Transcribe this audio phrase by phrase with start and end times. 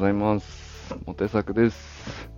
[0.00, 0.96] ございます。
[1.04, 2.30] モテ作です。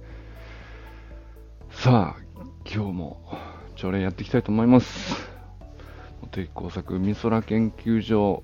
[1.70, 2.22] さあ、
[2.66, 3.22] 今日も
[3.76, 5.30] 朝礼やっていきたいと思います。
[6.20, 8.42] モテ工作美空研究所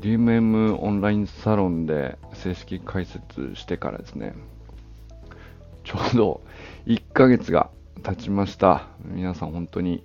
[0.00, 4.32] DMM オンラインサロンで正式開設してからですね、
[5.84, 6.40] ちょうど
[6.86, 7.68] 1ヶ月が
[8.02, 8.86] 経ちました。
[9.04, 10.02] 皆さん本当に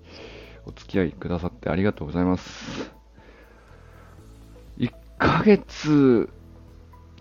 [0.66, 2.92] お付き合いくださってありがとうございます。
[4.78, 6.30] 1ヶ月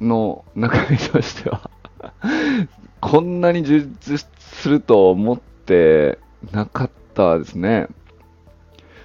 [0.00, 1.70] の中身としては
[3.00, 6.18] こんなに充実すると思って
[6.52, 7.88] なかったですね。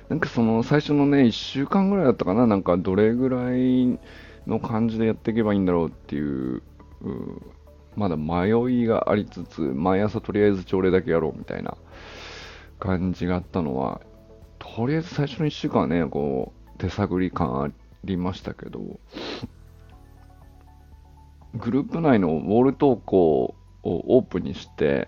[0.10, 4.00] なんかその最初のね、1週間ぐらいだったかな、なんかどれぐらい
[4.46, 6.62] の感じでやっていけばいいんだろうっていう、う
[7.96, 11.78] まだ迷いがありつつ、毎朝とりあえず朝礼だけやろうみたいな
[12.80, 14.02] 感じがあったのは、
[14.60, 17.72] とりあえず最初の1週間はね、こう、手探り感あ
[18.04, 19.00] りましたけど、
[21.56, 25.08] グループ内のウォール投稿をオープンにして、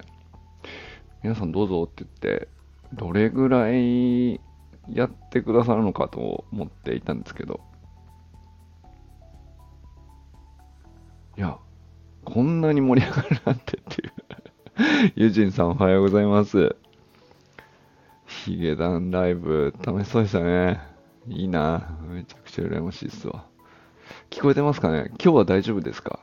[1.23, 2.47] 皆さんどうぞって言って、
[2.93, 4.39] どれぐらい
[4.89, 7.61] やってくださるのかと思っていたんですけど、
[11.37, 11.57] いや、
[12.23, 14.11] こんなに盛り上がるなんてっていう。
[15.15, 16.75] ユジンさんおはようございます。
[18.27, 20.79] ヒゲダンライブ楽しそうでしたね。
[21.27, 21.97] いいな。
[22.07, 23.45] めちゃくちゃ羨ましいっすわ。
[24.29, 25.05] 聞こえてますかね？
[25.21, 26.19] 今日は大丈夫ですか？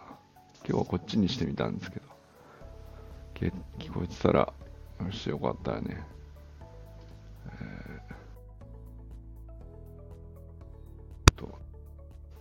[0.64, 2.12] 今日はこっちにしてみたんですけど。
[3.34, 4.52] け聞こえてたら、
[5.04, 6.06] よし、よかったらね。
[7.46, 11.48] えーと、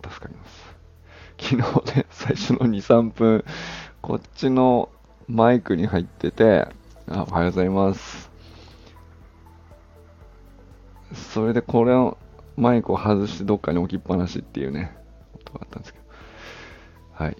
[0.08, 0.76] 助かります。
[1.40, 3.44] 昨日ね、最初の2、3分、
[4.00, 4.88] こっちの
[5.26, 6.68] マイクに入ってて、
[7.08, 8.30] あ、おはようございます。
[11.12, 12.16] それでこれを
[12.56, 14.96] マイクを外してどっかに置きっぱなしっていうね、
[15.32, 16.04] ことがあったんですけど。
[17.12, 17.36] はい。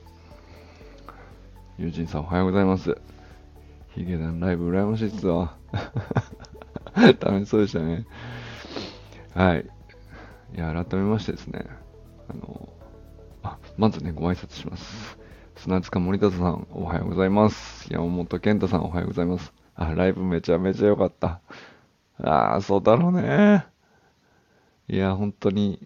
[1.78, 2.96] 友人さんおはようございます。
[3.94, 5.56] ヒゲダンライブ羨ましいっすわ。
[6.94, 8.06] 楽しそうでしたね。
[9.34, 9.66] はい。
[10.54, 11.64] いや、改めましてですね。
[12.28, 12.68] あの、
[13.42, 15.18] あ、まずね、ご挨拶します。
[15.56, 17.90] 砂塚森田さん、おはようございます。
[17.90, 19.52] 山本健太さん、おはようございます。
[19.74, 21.40] あ、ライブめちゃめちゃ良かった。
[22.22, 23.64] ああ、そうだろうね。
[24.88, 25.80] いや、本当に、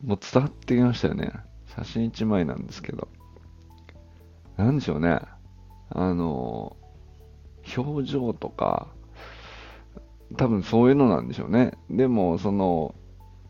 [0.00, 1.32] もう伝わってきましたよね。
[1.74, 3.08] 写真1枚なんですけど。
[4.56, 5.20] なんでしょうね。
[5.90, 6.76] あの、
[7.76, 8.88] 表情とか、
[10.36, 11.72] 多分そういうのなんでしょうね。
[11.90, 12.94] でも、その、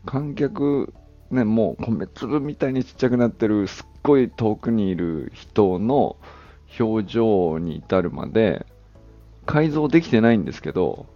[0.07, 0.93] 観客、
[1.31, 6.17] ね、もう米粒みたいにちっちゃくなってる、すっごい遠くにいる人の
[6.79, 8.67] 表情に至るまで、
[9.47, 11.07] 改造できてないんですけど、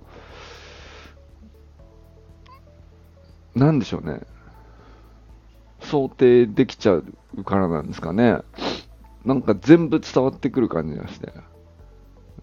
[3.54, 4.20] なんでしょうね。
[5.80, 7.04] 想定できちゃう
[7.44, 8.38] からなんですかね。
[9.24, 11.32] なんか全部伝わってくる感じがして。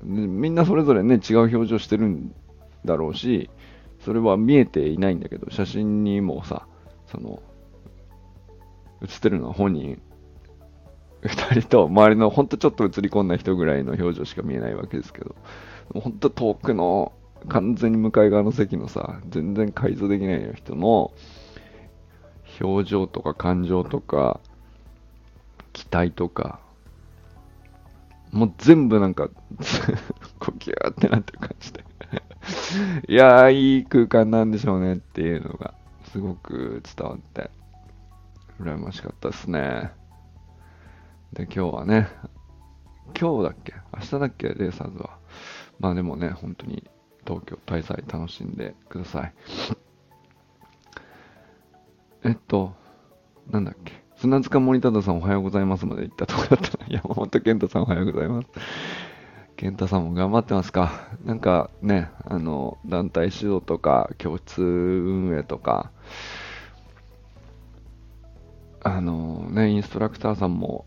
[0.03, 2.34] みんなそれぞれね、違う表情してるん
[2.84, 3.50] だろうし、
[4.00, 6.68] それは見えていないんだけど、写真にもさ、
[7.08, 7.41] その、
[9.02, 10.02] 写ってるのは本人、
[11.22, 15.35] 二人と周りのほんとちょっと映り込んだ人ぐらいの表情しか見えないわけですけど、
[15.94, 17.14] ほんと遠くの
[17.47, 21.12] 完全に向かい側の席のさ、全然改造できない人の
[22.62, 24.40] 表情とか感情とか、
[25.74, 26.59] 期待とか、
[28.35, 29.29] もう全部なんか、
[30.40, 31.85] こうギューってなってる感じで。
[33.07, 35.73] いやー、いい空間なんでしょうねっていうのが、
[36.03, 37.50] すごく伝わって、
[38.59, 39.91] 羨ましかったですね。
[41.31, 42.09] で、今日はね、
[43.19, 43.73] 今日だっけ？
[43.94, 44.50] 明日だっけ？
[44.50, 45.17] レーサーズは。
[45.79, 46.84] まあでもね、本当に
[47.25, 49.34] 東京滞在楽しんでください。
[52.23, 52.73] えっと、
[53.50, 54.04] なんだっけ？
[54.18, 56.86] 砂塚森忠さんおはようございますまで言ったとこだったな。
[57.03, 58.48] 山本健太さんおはようございます。
[59.58, 65.92] 健太さんも頑張ってますかなんかね、あの、団体指導とか、教室運営とか、
[68.84, 70.85] あのね、インストラクターさんも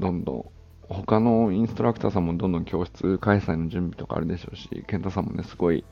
[0.00, 0.44] どんどん、
[0.88, 5.84] 他のインストラクターさんもどんどん教室開催の準備とかあるでしょうし、健太さんもね、すごい、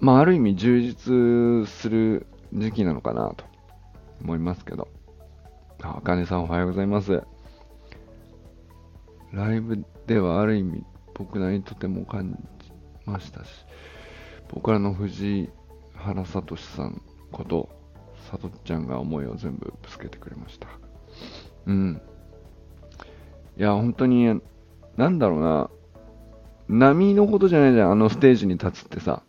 [0.00, 3.53] まあ、ある意味充実する時期なのかなと
[4.20, 4.88] 思いますけど。
[5.82, 7.22] あ、あかねさんおはようございます。
[9.32, 10.84] ライブではある意味
[11.14, 12.72] 僕なりにとても感じ
[13.06, 13.50] ましたし、
[14.52, 15.48] 僕らの藤
[15.94, 17.02] 原聡さん
[17.32, 17.68] こと、
[18.30, 20.68] さとちゃんが思いを全部ぶつけてくれました。
[21.66, 22.02] うん。
[23.56, 24.40] いや、本当に、
[24.96, 25.70] なんだろうな、
[26.68, 29.22] 波のことじゃないじゃん、あのステージに立つってさ。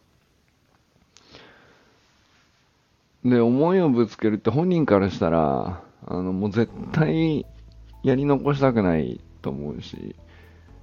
[3.25, 7.45] で、思いをぶつけるって本人からしたら、あの、もう絶対
[8.03, 10.15] やり残したくないと思うし、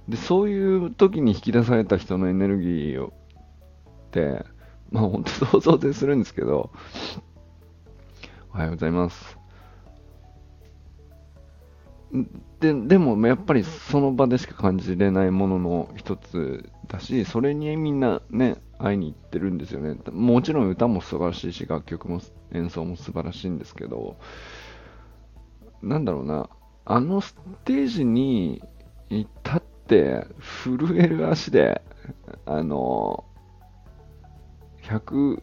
[0.09, 3.13] で、そういう時に引き出された人のエネルギーを、
[4.07, 4.45] って、
[4.91, 6.71] まあ本当想像でするんですけど、
[8.53, 9.39] おはようございます。
[12.59, 19.97] ででもやっぱりその場でしか感じれないものの一つだしそれにみんなね会いに行ってるんですよね。
[20.11, 22.21] もちろん歌も素晴らしいし楽曲も
[22.53, 24.17] 演奏も素晴らしいんですけど
[25.81, 26.49] なんだろうな
[26.85, 27.35] あのス
[27.65, 28.61] テージに
[29.09, 31.81] 立って震える足で
[32.45, 33.23] あの
[34.83, 35.41] 120%、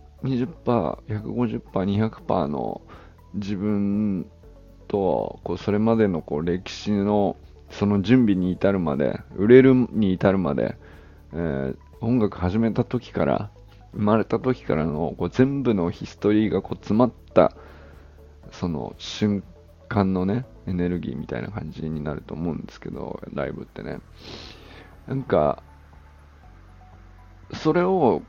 [0.65, 2.83] 150%、200%の
[3.35, 4.31] 自分
[4.87, 7.37] とこうそれまでのこう歴史の
[7.71, 10.77] その準備に至るまで売れるに至るまで、
[11.33, 13.51] えー、音楽始めた時から
[13.93, 17.53] 生まれた時からのこう全部のヒストリーがこう詰まった
[18.53, 19.43] その瞬
[19.89, 23.99] 間のねエネルギーみたいな感じになると思うんですけどライブってね
[25.07, 25.63] なんか
[27.55, 28.23] それを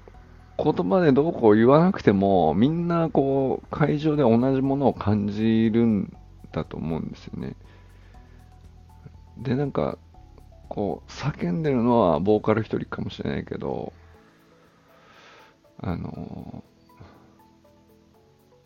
[0.58, 6.16] 言葉でどうこう言わなくてもみんなこう会場で同じものを感じるん
[6.52, 7.56] だと思うんですよね。
[9.38, 9.98] で、なんか、
[10.72, 13.92] こう、叫んでるのはボーカル一人かもしれないけど、
[15.82, 16.64] あの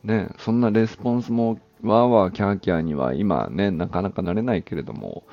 [0.03, 5.23] ね、そんなレスポンスもわーわーキャーキャーには今ね、なかなかなれないけれども、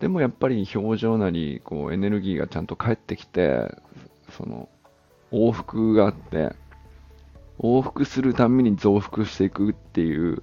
[0.00, 3.76] でもやっぱり表情なり、こう、エネルギーがちゃんと返ってきて、
[4.30, 4.70] その、
[5.30, 6.54] 往復があって、
[7.58, 10.42] 往復するために増幅していくっていう、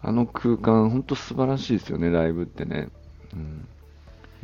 [0.00, 2.88] あの空間、ほんと素晴らしいですよね、ライブってね。
[3.34, 3.68] うん。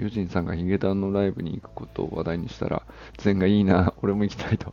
[0.01, 2.83] ユージンさんがヒゲダンのライブに行くことを話題にしたら、
[3.19, 4.73] 全がいいな、 俺も行きたいと。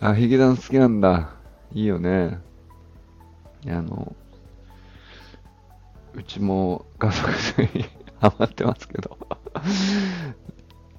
[0.00, 1.34] あ、ヒゲダン好きなんだ。
[1.74, 2.38] いいよね。
[3.66, 4.16] あの、
[6.14, 7.84] うちも家族に
[8.20, 9.18] ハマってますけど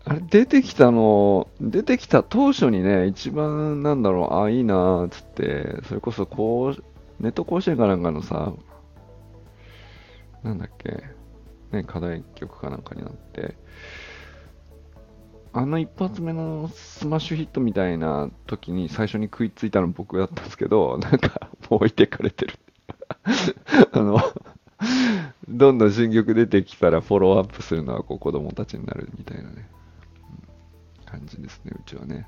[0.06, 6.84] あれ、出てきたの、出てきた当初にね、一番なんだろう、あ、いいなつって、それこそこう、
[7.20, 8.54] ネット甲子園かなんかのさ、
[10.44, 11.04] なんだっけ、
[11.74, 13.56] ね、課題曲かなんかになって、
[15.56, 22.56] あの一発目のスマッシュヒットみたいな時に最初に食いついたの僕だったんですけど、なんかもう置いてかれてる。
[23.94, 24.18] あの、
[25.48, 29.70] どんどん新曲出てきたらフォローアップするのはこう子供たちになるみたいなね、
[31.06, 32.28] 感じですね、うちはね。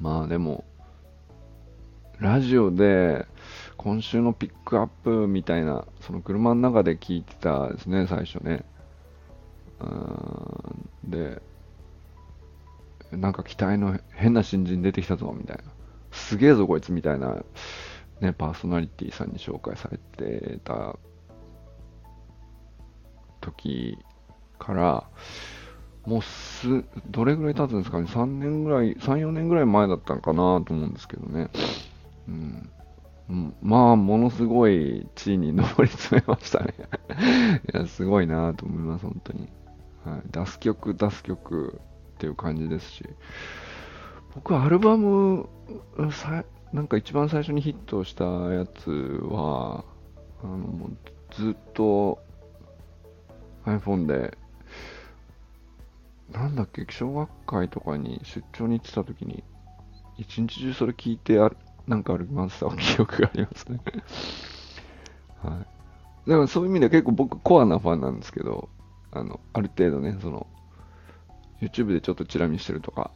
[0.00, 0.64] まあでも、
[2.18, 3.26] ラジオで
[3.76, 8.64] 今週のピックアップみたいな、その車の中で聞いてたですね、最初ね。
[9.80, 11.42] うんで、
[13.12, 15.64] なんか期待の変な新人出てきたぞ、みたいな。
[16.12, 17.44] すげえぞ、こいつ、みたいな、
[18.20, 20.96] ね、パーソナリティさんに紹介されてた
[23.40, 23.98] 時
[24.58, 25.04] から、
[26.06, 31.48] もうす、どれぐらい経つんですかね、3年ぐらい、3、4年ぐらい前だったのかなと思うんですけどね。
[32.28, 32.70] うん。
[33.28, 36.74] うん、まあ、ものすごい地位に上り詰めましたね。
[37.72, 39.48] いや、すごいなと思います、本当に。
[40.04, 41.80] はい、出す曲、出す曲
[42.14, 43.04] っていう感じですし、
[44.34, 45.48] 僕、アルバム、
[46.10, 49.84] さなんか一番最初にヒットしたやつは、
[50.42, 50.96] あのもう
[51.30, 52.18] ずっと
[53.64, 54.36] iPhone で、
[56.32, 59.44] なんだっけ、小学会とかに出張に行ってた時に、
[60.18, 61.52] 一日中それ聞いてあ
[61.86, 63.80] なんか歩き回った記憶がありますね
[65.42, 65.50] は
[66.26, 66.30] い。
[66.30, 68.68] だからそういう意味では結構僕コアなファンなんですけど、
[69.12, 70.46] あの、ある程度ね、その、
[71.60, 73.10] YouTube でちょっとチラ見してるとか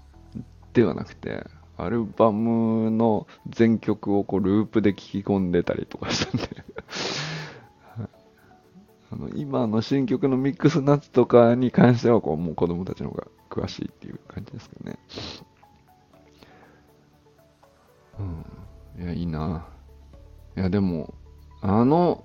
[0.75, 1.47] ではなくて、
[1.79, 6.49] アルバムの全曲をこうループで聴き込んでたりとかしたんで
[7.97, 8.09] はい
[9.13, 14.99] あの今の新曲のミックスナッツとかに関してはこうもう子供たちの方が詳しいっていう感じですけどね。
[18.19, 19.03] うん。
[19.03, 19.67] いや、いいな。
[20.57, 21.15] いや、でも、
[21.61, 22.25] あの、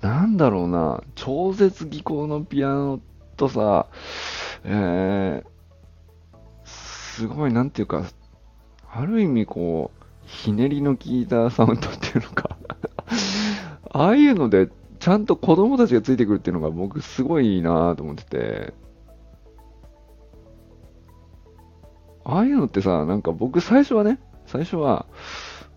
[0.00, 3.00] なんだろうな、超絶技巧のピアノ
[3.36, 3.86] とさ、
[4.64, 5.46] えー、
[6.64, 8.04] すごい、なんていうか、
[8.90, 12.56] ある意味こう、ひねりの効いたサウンドっていうのか
[13.90, 14.68] ああいうので、
[14.98, 18.74] ちゃんと子供たちがついてくるっていうのが僕すごいいいなと思ってて、
[22.24, 25.06] ああいうのってさ、なんか僕最初はね、最初は、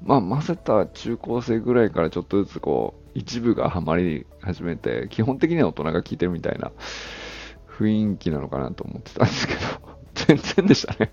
[0.04, 6.72] まあ、ませた中高生ぐらいからちょっとずつこう、一部がハマり始めて、基本的には大人が聴いてるみたいな
[7.68, 9.60] 雰囲気なのかなと思ってたんですけど、
[10.16, 11.12] 全然でしたね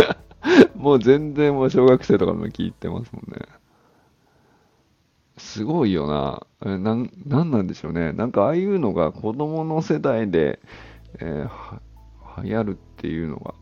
[0.76, 3.40] もう全然もう小学生とかも聴いてますもんね。
[5.38, 6.46] すごいよな。
[6.64, 8.12] えなん、なんなんでしょうね。
[8.12, 10.60] なんかああいうのが子供の世代で、
[11.18, 13.54] えー、流行るっていうのが、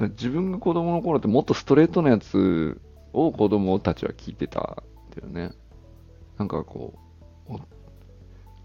[0.00, 2.80] 自分が子供の頃ってもっとストレートなやつ
[3.12, 4.64] を子供たちは聞いてたん
[5.14, 5.54] だよね。
[6.36, 6.94] なんかこ
[7.48, 7.56] う、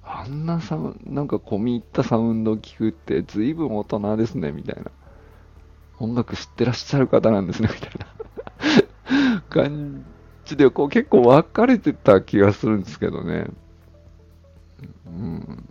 [0.04, 4.90] あんなサウなんか込み入ったサウンドを聞くって随分大人ですね、みたいな。
[6.00, 7.92] 音楽知ってらっしゃる方なんですね、みたい
[9.36, 10.06] な感
[10.46, 13.46] じで、こう結構分かれてた気がするんですけどね。
[15.06, 15.70] うん。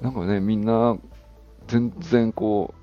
[0.00, 0.96] なんかね、みんな、
[1.68, 2.74] 全然こ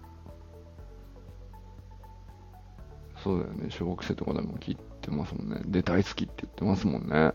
[3.16, 5.62] う、そうだよね、小学生とかでも聞いてますもんね。
[5.66, 7.34] で、大好きって言ってますもんね。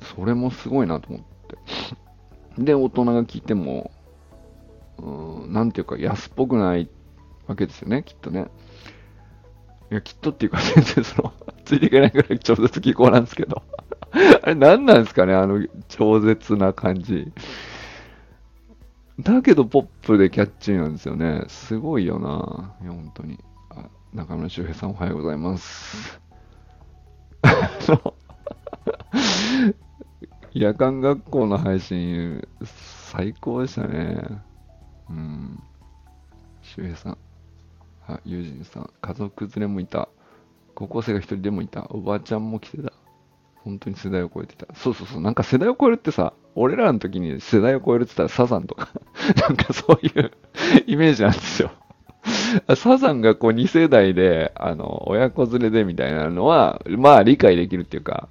[0.00, 1.20] そそれもすごいなと思っ
[2.56, 2.62] て。
[2.62, 3.90] で、大人が聞いても、
[4.98, 6.88] うん、なんていうか安っぽくない
[7.46, 8.48] わけですよね、きっとね。
[9.90, 11.32] いや、きっとっていうか全然その、
[11.64, 13.62] ついていけないぐらい超絶気候なんですけど。
[14.42, 17.32] あれ何なんですかね、あの超絶な感じ。
[19.20, 21.44] だけどポップでキャッチーなんですよね。
[21.48, 22.74] すごいよな。
[22.82, 23.38] いや、本当に。
[23.70, 26.20] あ中村修平さんおはようございます。
[30.52, 34.24] 夜間学校の配信、最高でしたね。
[35.10, 35.62] うん。
[36.62, 37.18] 周平さん。
[38.06, 38.90] あ、友人さん。
[39.00, 40.08] 家族連れもいた。
[40.74, 41.86] 高校生が一人でもいた。
[41.90, 42.92] おばあちゃんも来てた。
[43.56, 44.66] 本当に世代を超えてた。
[44.74, 45.20] そうそうそう。
[45.20, 48.88] なんか世代を超えるってさ、俺らの時に世代を超えるって言ったらサザンとか
[49.48, 50.32] なんかそういう
[50.86, 51.70] イメージなんですよ
[52.76, 58.28] サザンがこう2世代で、あの、親子連れでみたいなのは、まあ理解できるっていうか、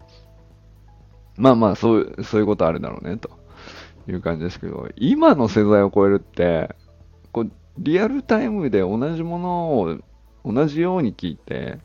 [1.35, 3.29] まあまあそう、そういうことあるだろうね、と
[4.07, 6.75] いう感じですけど、今の世代を超えるって、
[7.31, 9.97] こう、リアルタイムで同じものを
[10.45, 11.79] 同じように聞いて、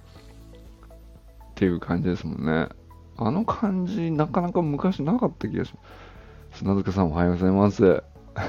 [1.51, 2.69] っていう感じですもんね。
[3.17, 6.08] あの感じ、なかなか昔なかった気がします。
[6.53, 8.03] 砂塚さんおはようございます。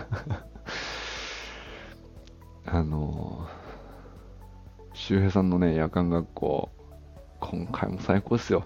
[2.65, 3.47] あの、
[4.93, 6.69] 周平さんのね、夜間学校、
[7.39, 8.63] 今回も最高ですよ。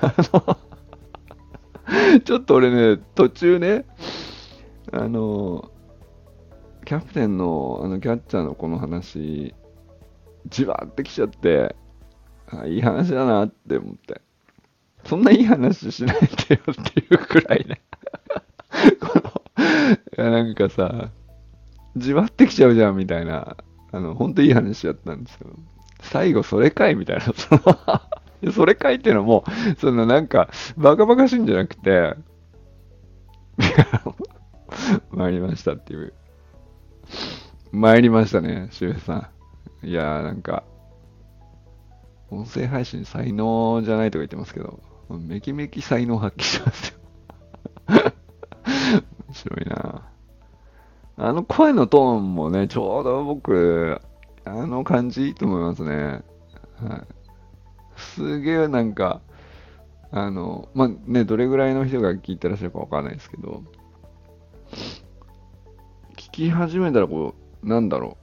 [2.24, 3.84] ちょっと俺ね、途中ね、
[4.92, 5.70] あの、
[6.84, 9.54] キャプテンのあのキャッチャーのこの話、
[10.46, 11.74] じわってきちゃって、
[12.46, 14.20] あいい話だなって思って。
[15.04, 17.82] そんないい話しないでよっていうくらいね、
[20.16, 21.10] なんかさ、
[21.96, 23.56] じわってきちゃうじゃんみたいな、
[23.92, 25.50] あの、ほんといい話だったんですよ。
[26.00, 27.32] 最後それかいみたいな、そ
[28.42, 29.44] のそれかいっていうのも、
[29.78, 32.14] そのなんか、バカバカしいんじゃなくて、
[35.10, 36.12] 参りましたっていう。
[37.72, 39.30] 参りましたね、周平さ
[39.82, 39.86] ん。
[39.86, 40.64] いやーなんか、
[42.30, 47.03] 音声配信才能じゃないとか言ってますけど、めきめき才能発揮しますよ。
[49.34, 50.02] 面白いな
[51.16, 54.00] あの声のトーンもね、ちょうど僕、
[54.44, 56.22] あの感じいいと思いますね。
[56.82, 57.06] はい。
[57.96, 59.20] すげえなんか、
[60.10, 63.62] あの、まあ、ね、どれぐらいの人が聞いてらっしゃるかわかんないですけど、
[66.16, 68.16] 聞き始めたらこう、なんだろ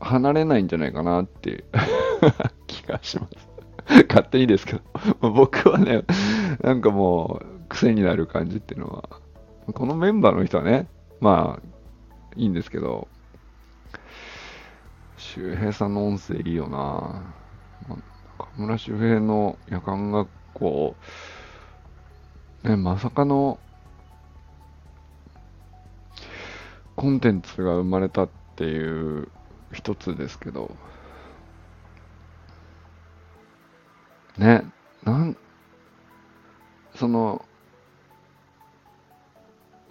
[0.00, 1.64] う、離れないんじゃないかなって
[2.66, 3.26] 気がしま
[3.88, 4.06] す。
[4.08, 6.04] 勝手にですけど、僕はね、
[6.62, 9.08] なんかもう癖になる感じっていうのは、
[9.72, 10.88] このメンバーの人はね、
[11.20, 11.66] まあ、
[12.36, 13.08] いいんですけど、
[15.16, 17.34] 周平さんの音声いいよな。
[18.38, 20.96] 中村周平の夜間学校、
[22.62, 23.58] ね、まさかの
[26.94, 29.28] コンテンツが生まれたっていう
[29.72, 30.74] 一つですけど、
[34.38, 34.64] ね、
[35.02, 35.36] なん、
[36.94, 37.44] その、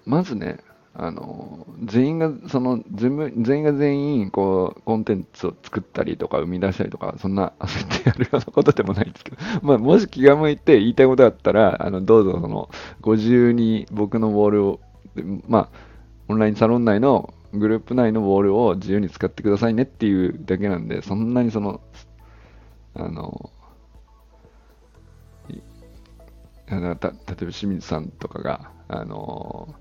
[0.05, 0.57] まずね、
[0.93, 12.69] あの、全員が、その、全部、全員が全員、こう、コンテンツを作ったりとか、生み出したりとか、そんな焦ってやるようなことでもないんですけど、まあ、もし気が向いて言いたいことがあったら、あの、どうぞ、その、
[13.01, 14.79] ご自由に僕のボールを、
[15.49, 15.77] まあ、
[16.29, 21.81] オンラインサロン内のグループ内のボールを自由に使ってくださいねっていうだけなんで、そんなにその、
[22.93, 23.49] あの、
[26.67, 29.75] あのた例えば清水さんとかが、あの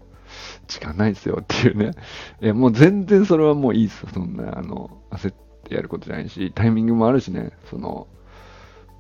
[0.67, 1.93] 時間ないですよっていうね。
[2.41, 4.09] いや、もう全然それはもういいですよ。
[4.13, 8.07] そんな、あの、焦ってやることじゃないし、タイミングもあるしね、その、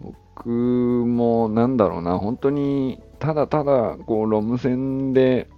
[0.01, 5.49] 僕もなんだろうな、本当に、ただただ、こう、ロム線で、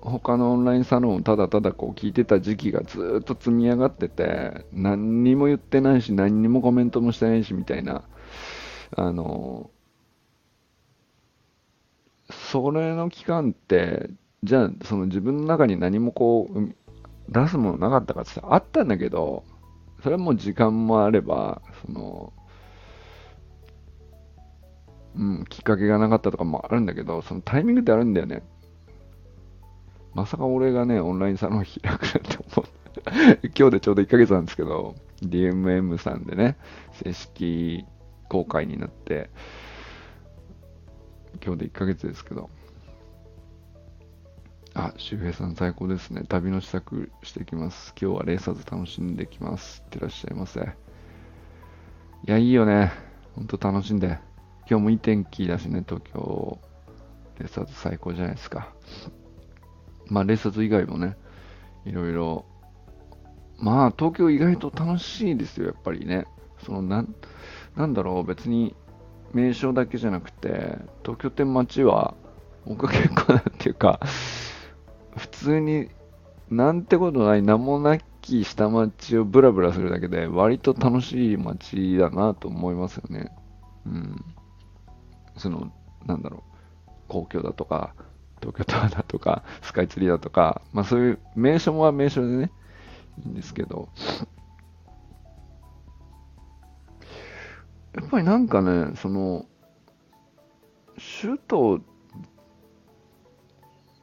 [0.00, 8.04] 他のオンラインサロンをただただこう聞いてた時期がずっと積み上がってて、何にも言ってないし、何にもコメントもしてないしみたいな、
[8.96, 9.70] あの、
[12.30, 14.10] それの期間って、
[14.42, 16.74] じゃあ、その自分の中に何もこう、
[17.28, 19.44] 出すものなかったかってあったんだけど、
[20.02, 22.32] それはもう時間もあれば、その、
[25.16, 28.42] うん、きっかけがなかったとかもあるんだけど、そのタイミングってあるんだよね。
[30.14, 32.68] まさか俺がね、オンラインサロン開くなんて思う。
[33.56, 36.56] 今日でちょうど1ヶ月なんですけど、DMM さんでね、
[36.92, 37.84] 正式
[38.28, 39.30] 公開になって、
[41.42, 42.50] 今日で1ヶ月ですけど、
[44.78, 46.22] あ、周平さん最高ですね。
[46.28, 47.94] 旅の支度してきます。
[48.00, 49.80] 今日はレーサーズ楽しんできます。
[49.80, 50.60] いってらっしゃいませ。
[50.60, 50.64] い
[52.26, 52.92] や、いいよね。
[53.34, 54.18] ほんと楽しんで。
[54.68, 56.58] 今日もいい天気だしね、東京。
[57.38, 58.74] レーサーズ最高じゃないですか。
[60.08, 61.16] まあ、レーサーズ以外もね、
[61.86, 62.44] いろいろ。
[63.58, 66.26] まあ、東京意外と楽しいですよ、やっぱりね。
[66.64, 67.14] その、なん、
[67.76, 68.76] なんだろう、別に
[69.32, 72.14] 名称だけじゃなくて、東京って街は、
[72.66, 74.00] 僕は結構なんていうか、
[75.16, 75.88] 普通に
[76.50, 83.32] なんてことない名もなき下町をブラブラするだけで割と楽しい街だなと思いますよね。
[83.86, 84.24] うん。
[85.36, 85.72] その、
[86.06, 86.44] なんだろ
[86.86, 87.94] う、皇居だとか、
[88.40, 92.52] 東京タワーだとか、スカイツリーだとか、まあそういう名所は名所でね、
[93.24, 93.88] いいんですけど、
[97.96, 99.46] やっぱりなんかね、その、
[100.96, 101.80] 首都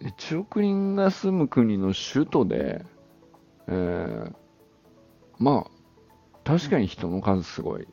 [0.01, 2.83] 1億人が住む国の首都で、
[3.67, 4.33] えー、
[5.37, 5.71] まあ、
[6.43, 7.87] 確かに人の数すごい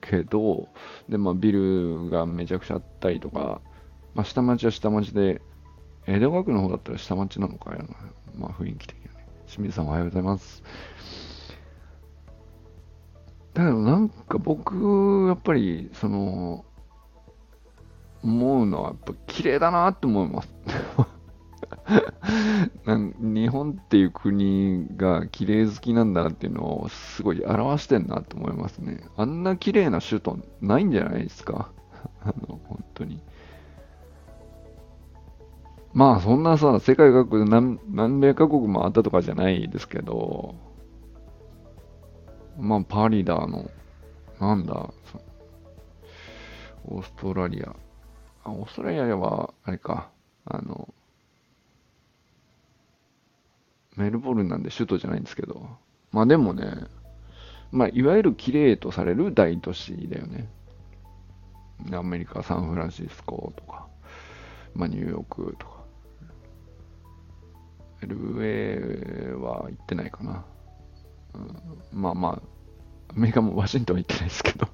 [0.00, 0.68] けど、
[1.08, 3.60] で、まあ、ビルがめちゃくちゃあったりとか、
[4.14, 5.40] まあ、下町は下町で、
[6.06, 7.86] 江戸川区の方だったら下町なのかよな。
[8.34, 9.10] まあ、雰囲気的にね。
[9.46, 10.62] 清水さんおはようございます。
[13.56, 16.66] だけどなんか僕、やっぱり、その、
[18.22, 20.54] 思うのは、やっぱ綺麗だなって思います。
[23.18, 29.00] 日本っていう国が綺麗好きなんだなっていうのをすごい表してんなと思いますね。
[29.16, 31.70] あんな綺麗な首都ないんじゃないですか。
[32.20, 33.22] あの、本当に。
[35.94, 40.54] まあそんなさ、世界各国何何米カ国もあったとかじゃないですけど、
[42.58, 43.70] まあパリだの、
[44.40, 44.90] なんだ、
[46.84, 47.74] オーストラリア。
[48.44, 50.10] あ、オーストラリアは、あれか、
[50.44, 50.88] あの、
[53.96, 55.68] メルボルンなんで首都じゃないんですけど、
[56.12, 56.64] まあでもね、
[57.72, 60.48] まあいわゆる綺麗とされる大都市だよね。
[61.92, 63.86] アメリカ、サンフランシスコとか、
[64.74, 65.76] まあニューヨークとか。
[68.02, 70.44] LA は行ってないかな。
[71.92, 72.42] まあまあ、
[73.16, 74.66] アメリカもワシントン行ってないですけど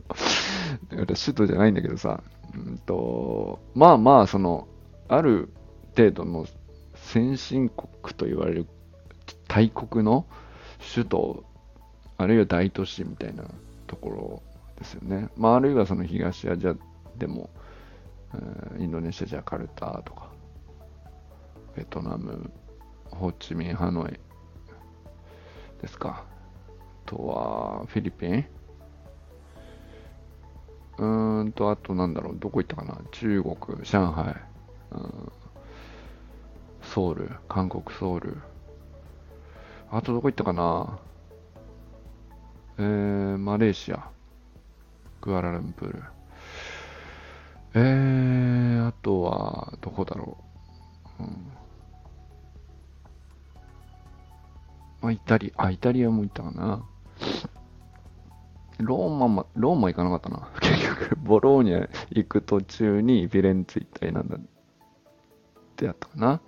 [0.88, 2.22] だから首都じゃないんだけどさ、
[2.54, 4.68] うんと、まあまあ、その、
[5.08, 5.50] ある
[5.96, 6.46] 程度の
[6.94, 8.66] 先進国と言われる
[9.48, 10.26] 大国の
[10.94, 11.44] 首都、
[12.16, 13.44] あるいは大都市みたいな
[13.86, 14.42] ところ
[14.78, 15.28] ですよね。
[15.36, 16.74] まあ、あるいはその東アジア
[17.16, 17.50] でも、
[18.78, 20.30] インドネシア、ジャカルタとか、
[21.76, 22.50] ベトナム、
[23.10, 24.18] ホーチミン、ハノイ
[25.80, 26.24] ですか。
[27.12, 28.46] とは、フィリピン？
[30.98, 32.98] うーんと、あとなんだろう、どこ行ったかな？
[33.10, 34.34] 中国、上海、
[34.92, 35.32] うん、
[36.82, 38.38] ソウル、韓国ソウル、
[39.90, 40.98] あとどこ行ったかな？
[42.78, 44.08] えー、マレーシア、
[45.20, 46.02] クアラルンプール。
[47.74, 50.38] えー、あとは、どこだろ
[51.20, 51.22] う？
[51.24, 51.52] うん。
[55.00, 56.84] まあ、イタリア、あ、イタリアも行ったかな。
[58.78, 60.48] ローマも、ローマ行かなかったな。
[60.60, 64.40] 結局、ボローニャ行く途中にフィレンツ行ったりなんだっ
[65.76, 66.40] てやったかな。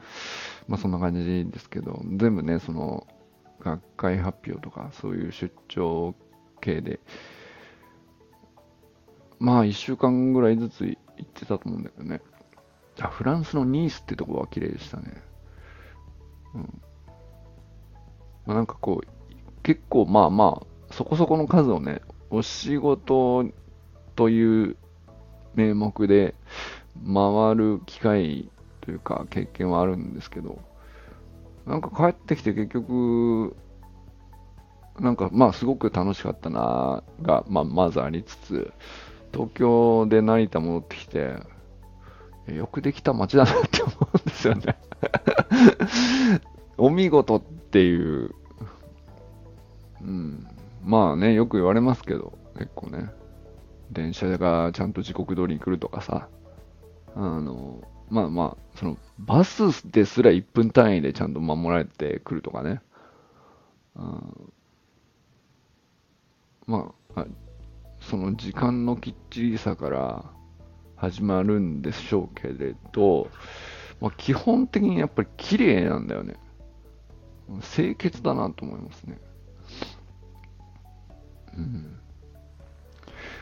[0.66, 3.06] まあそんな感じですけど、全部ね、その、
[3.60, 6.14] 学会発表とか、そういう出張
[6.60, 7.00] 系で、
[9.38, 12.20] まあ1週間ぐらいずつ行ってたと思うんだけどね。
[13.00, 15.22] あ、フランスのニースってとこは綺麗でしたね。
[16.54, 16.82] うん。
[18.46, 19.13] まあなんかこう、
[19.64, 23.44] 結構まあまあ、そこそこの数をね、お仕事
[24.14, 24.76] という
[25.54, 26.34] 名目で
[27.04, 28.50] 回る機会
[28.82, 30.60] というか経験はあるんですけど、
[31.66, 33.56] なんか帰ってきて結局、
[35.00, 38.72] なんかまあすごく楽しかったなが、まあ、まずありつつ、
[39.32, 41.36] 東京で成田戻ってきて、
[42.52, 44.76] よくできた街だなって思うんですよね。
[46.76, 48.34] お見事っていう、
[50.04, 50.46] うん、
[50.84, 53.10] まあね、よく言われますけど、結構ね、
[53.90, 56.28] 電車がちゃんと時刻通りに来るとかさ、
[57.14, 62.80] あの、まあまあ、その、バスですら1分単位でちゃんと守られてくるとかね、
[63.96, 64.52] うん、
[66.66, 67.26] まあ、
[68.00, 70.24] その時間のきっちりさから
[70.96, 73.28] 始まるんでしょうけれど、
[74.00, 76.34] まあ、基本的にやっぱり綺麗なんだよね。
[77.74, 79.18] 清潔だなと思いますね。
[81.56, 81.98] うん。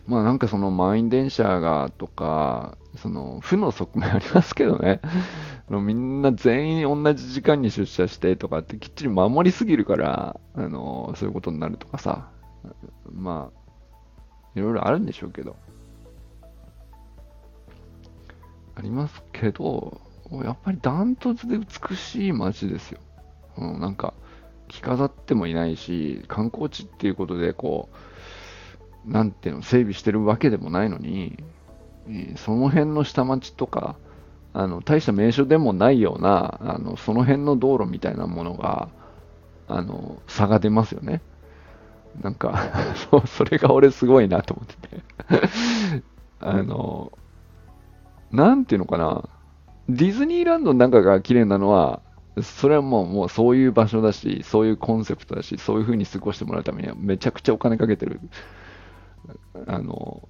[0.07, 5.01] まあなんかその満員電車がとか、その負の側面ありますけどね。
[5.71, 12.29] みんな全員同じ時間に出社してとかってきっちり守りすぎるから、あの、そういうことになるとかさ。
[13.11, 13.63] まあ、
[14.55, 15.57] いろいろあるんでしょうけど。
[18.75, 20.01] ありますけど、
[20.45, 23.01] やっぱりダントツで美しい街ですよ。
[23.59, 24.15] うん、なんか、
[24.73, 27.91] 着飾ってもいないし、観光地っていうことで、こ
[29.07, 31.37] う、なんていうの、整備してるわけでもないのに、
[32.37, 33.97] その辺の下町とか、
[34.55, 38.89] あの、大した名所でもないような、あの、その辺の道路みたいなものが、
[39.69, 41.21] あの、差が出ますよね。
[42.21, 42.59] なんか
[43.11, 45.03] そ、それが俺すごいなと思ってて
[46.41, 47.13] あの、
[48.31, 49.29] なんていうのかな。
[49.89, 52.01] ディズニーランドの中が綺麗なのは、
[52.41, 58.21] それはもうもうそういう場所だし、そういうコンセプトだし、そういう風に過ごしてもらうためにはめちゃくちゃお金かけてる。
[59.67, 60.29] あの、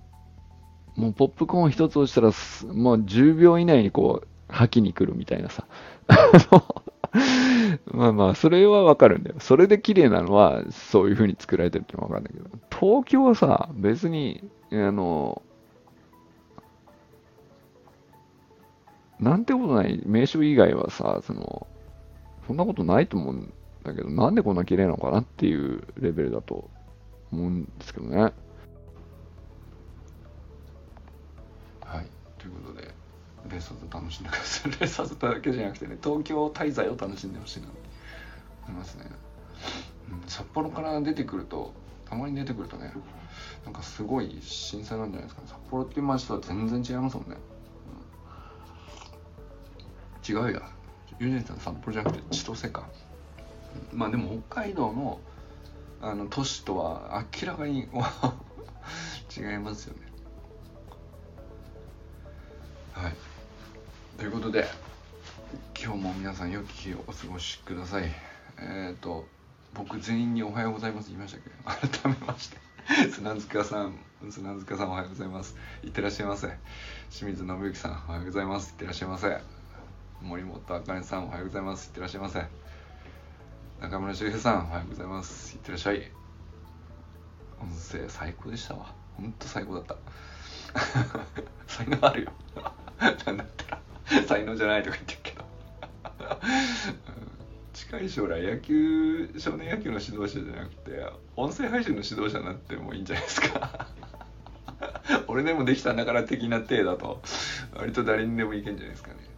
[0.96, 2.28] もうポップコーン一つ落ちたら、
[2.74, 5.66] もう10秒以内にこう、吐きに来るみたいなさ。
[7.86, 9.36] まあまあ、それはわかるんだよ。
[9.38, 15.42] それで綺麗なのは、そういう風に作られてるってわかるんだけど、東京はさ、別に、あの、
[19.20, 21.66] なんてことない名所以外はさ、その、
[22.46, 23.52] そんなことないと思うん
[23.85, 26.70] だけど、なんでこんな綺麗なのかなっていうレベルだと
[27.31, 28.16] 思うんですけどね。
[31.81, 32.07] はい。
[32.38, 32.94] ということで、
[33.50, 34.72] レッサーズ楽しんでください。
[34.72, 37.76] レッサーズだけじゃなくてね、東京滞在を楽しんでほしいなって
[38.68, 39.07] 思いますね。
[40.11, 41.72] うん、札幌から出てくると、
[42.05, 42.92] たまに出てくるとね、
[43.64, 45.48] なんかすごい新鮮なんじゃないですかね。
[45.48, 47.37] 札幌っていう街とは全然違いますもんね。
[50.28, 50.62] 違うや
[51.22, 52.88] ユージさん札幌じゃなくて千歳か。
[53.92, 55.20] まあでも北海道の
[56.00, 57.82] あの都市とは明らかに
[59.37, 60.00] 違いますよね。
[62.92, 63.14] はい。
[64.18, 64.66] ということで
[65.80, 68.11] 今日も皆さん良き日をお過ごしください。
[68.58, 69.24] えっ、ー、と
[69.74, 71.11] 僕全員におはようございます。
[71.11, 72.58] 言いましたけど改めまして。
[73.12, 73.96] 砂塚さん
[74.28, 75.54] 砂塚さんおはようございます。
[75.85, 76.48] いってらっしゃいませ。
[77.11, 78.70] 清水信之さんおはようございます。
[78.70, 79.51] いってらっしゃいませ。
[80.22, 81.88] 森本あかねさんおはようございます。
[81.88, 82.46] いってらっしゃいませ。
[83.80, 85.54] 中村修平さんおはようございます。
[85.54, 86.11] いってらっしゃい。
[87.61, 88.94] 音声最高でしたわ。
[89.16, 89.96] ほんと最高だった。
[91.66, 92.32] 才能あるよ。
[93.26, 93.70] なんだった
[94.16, 94.22] ら。
[94.24, 95.44] 才能じゃないとか言ってるけど。
[97.74, 101.04] 近い将来野球少年野球の指導者じゃなくて
[101.37, 103.88] 音声配信の指導者になってもいいんじゃないですか。
[105.26, 107.22] 俺でもできたんだから的な体だと
[107.74, 109.31] 割と誰にでもいけんじゃないですかね。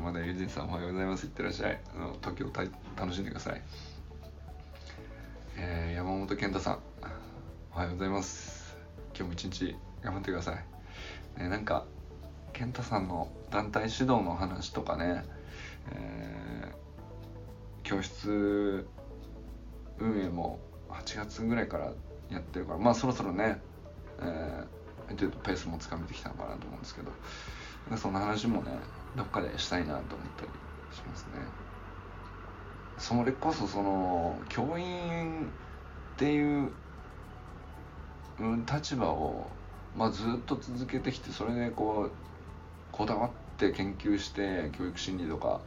[0.00, 1.26] 山田友人さんおはようございます。
[1.26, 1.78] いってらっしゃい。
[1.94, 2.46] あの東京
[2.96, 3.62] 楽しんでください、
[5.58, 6.78] えー、山本健太さん
[7.74, 8.78] おはようございます。
[9.14, 10.54] 今日も一日頑張ってくださ
[11.38, 11.84] い、ね、なんか
[12.54, 15.22] 健太さんの団体指導の話とかね、
[15.92, 18.88] えー、教室
[19.98, 21.92] 運営も8月ぐらいから
[22.30, 23.60] やってるからまあそろそろね、
[24.22, 24.26] えー、
[25.08, 27.12] ある程度ペースもつかめてきたのかなと思うんですけど
[27.98, 28.78] そんな話もね
[29.16, 30.50] どっかでしたいなと思ったり
[30.92, 31.32] しますね。
[32.98, 35.46] それこそその教員
[36.14, 36.70] っていう
[38.70, 39.46] 立場を、
[39.96, 42.12] まあ、ずっと続けてきてそれでこう
[42.92, 45.60] こだわって研究して教育心理とか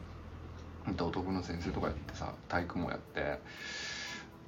[0.96, 3.40] 道徳の先生とかやってさ体育もやって。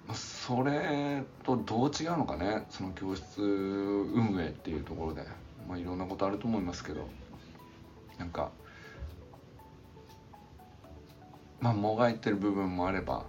[0.07, 5.23] まあそれとどう違うのかねその教室運営っていうところで、
[5.69, 7.09] まあ、いろんなことあると思いますけど。
[8.19, 8.51] なんか
[11.67, 13.25] まあもがいてる部分もあれば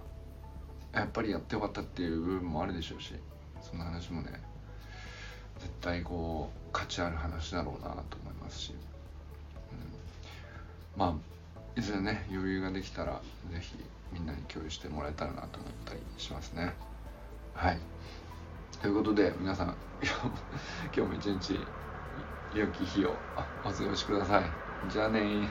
[0.94, 3.12] やっぱりやってよかったっていう部分もあるでしょうし
[3.60, 4.30] そんな話もね
[5.58, 8.74] 絶対こう価値ある話だろうなと思いますし、
[9.72, 9.74] う
[10.98, 11.14] ん、まあ
[11.76, 13.20] いずれね余裕ができたら
[13.50, 13.74] 是非
[14.12, 16.72] みんなに共有してもらえたらなと思ったりしますね。
[17.54, 17.78] はい。
[18.80, 21.58] ということで皆さん今日も一日
[22.54, 23.14] 良き日を
[23.64, 24.44] お過ごしください。
[24.88, 25.48] じゃあね